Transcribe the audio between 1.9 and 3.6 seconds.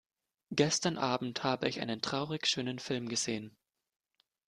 traurigschönen Film gesehen.